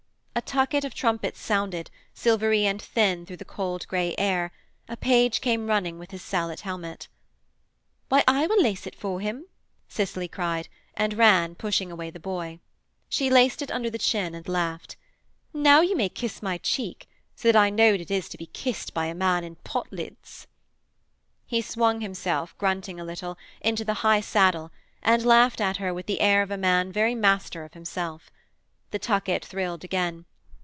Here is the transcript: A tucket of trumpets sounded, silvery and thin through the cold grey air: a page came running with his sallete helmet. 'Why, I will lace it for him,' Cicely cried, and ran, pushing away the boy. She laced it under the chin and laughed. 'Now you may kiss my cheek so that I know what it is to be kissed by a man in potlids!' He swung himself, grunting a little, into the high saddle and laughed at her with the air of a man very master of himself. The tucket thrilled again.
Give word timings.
A 0.33 0.41
tucket 0.43 0.83
of 0.85 0.95
trumpets 0.95 1.39
sounded, 1.39 1.91
silvery 2.15 2.65
and 2.65 2.81
thin 2.81 3.25
through 3.25 3.37
the 3.37 3.45
cold 3.45 3.85
grey 3.87 4.15
air: 4.17 4.51
a 4.87 4.97
page 4.97 5.39
came 5.41 5.67
running 5.67 5.99
with 5.99 6.09
his 6.11 6.23
sallete 6.23 6.61
helmet. 6.61 7.09
'Why, 8.09 8.23
I 8.27 8.47
will 8.47 8.59
lace 8.63 8.87
it 8.87 8.95
for 8.95 9.19
him,' 9.19 9.45
Cicely 9.87 10.27
cried, 10.27 10.67
and 10.95 11.15
ran, 11.17 11.53
pushing 11.55 11.91
away 11.91 12.09
the 12.09 12.19
boy. 12.19 12.59
She 13.09 13.29
laced 13.29 13.61
it 13.61 13.69
under 13.71 13.89
the 13.89 13.99
chin 13.99 14.33
and 14.33 14.47
laughed. 14.47 14.95
'Now 15.53 15.81
you 15.81 15.95
may 15.95 16.09
kiss 16.09 16.41
my 16.41 16.57
cheek 16.57 17.07
so 17.35 17.49
that 17.51 17.57
I 17.59 17.69
know 17.69 17.91
what 17.91 18.01
it 18.01 18.09
is 18.09 18.27
to 18.29 18.37
be 18.37 18.47
kissed 18.47 18.93
by 18.95 19.07
a 19.07 19.15
man 19.15 19.43
in 19.43 19.57
potlids!' 19.57 20.47
He 21.45 21.61
swung 21.61 22.01
himself, 22.01 22.57
grunting 22.57 22.99
a 23.01 23.05
little, 23.05 23.37
into 23.59 23.83
the 23.85 23.95
high 24.05 24.21
saddle 24.21 24.71
and 25.03 25.25
laughed 25.25 25.59
at 25.61 25.77
her 25.77 25.93
with 25.93 26.05
the 26.07 26.21
air 26.21 26.41
of 26.41 26.51
a 26.51 26.57
man 26.57 26.91
very 26.91 27.13
master 27.15 27.63
of 27.63 27.73
himself. 27.73 28.31
The 28.89 28.99
tucket 28.99 29.45
thrilled 29.45 29.85
again. 29.85 30.25